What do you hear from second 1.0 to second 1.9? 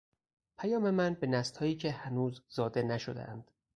به نسلهایی